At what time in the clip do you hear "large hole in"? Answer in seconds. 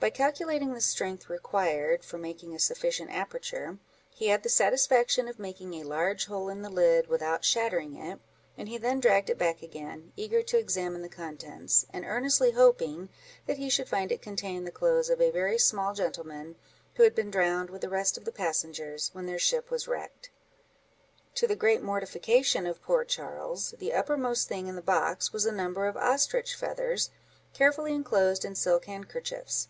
5.82-6.60